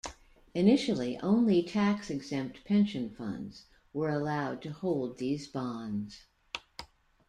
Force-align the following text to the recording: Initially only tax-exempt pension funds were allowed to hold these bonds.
Initially 0.55 1.19
only 1.19 1.61
tax-exempt 1.61 2.65
pension 2.65 3.11
funds 3.11 3.67
were 3.93 4.09
allowed 4.09 4.63
to 4.63 4.71
hold 4.73 5.19
these 5.19 5.47
bonds. 5.47 6.25